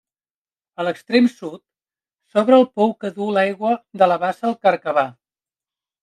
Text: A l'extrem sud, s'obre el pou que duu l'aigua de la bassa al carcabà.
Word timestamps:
A 0.79 0.83
l'extrem 0.85 1.25
sud, 1.33 1.59
s'obre 2.31 2.57
el 2.61 2.65
pou 2.79 2.93
que 3.03 3.11
duu 3.17 3.29
l'aigua 3.35 3.73
de 4.03 4.07
la 4.13 4.17
bassa 4.25 4.47
al 4.49 4.57
carcabà. 4.69 5.05